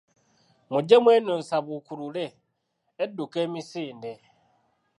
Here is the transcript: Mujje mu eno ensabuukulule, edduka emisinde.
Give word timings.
Mujje 0.71 0.95
mu 1.03 1.09
eno 1.15 1.31
ensabuukulule, 1.39 2.25
edduka 3.03 3.37
emisinde. 3.45 4.11